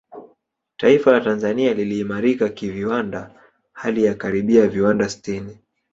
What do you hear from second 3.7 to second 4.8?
hali ya karibia